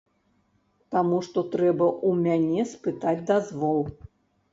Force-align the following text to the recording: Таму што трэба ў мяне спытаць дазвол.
Таму 0.95 1.19
што 1.27 1.43
трэба 1.55 1.87
ў 2.07 2.39
мяне 2.39 2.65
спытаць 2.71 3.23
дазвол. 3.33 3.79